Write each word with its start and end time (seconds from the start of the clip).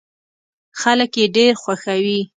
خلک 0.81 1.11
يې 1.19 1.25
ډېر 1.35 1.53
خوښوي. 1.61 2.19